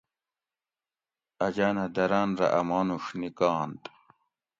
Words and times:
اجانہ 1.45 1.85
دران 1.95 2.29
رہ 2.39 2.47
ا 2.59 2.61
مانوڛ 2.67 3.05
نِکانت 3.19 3.81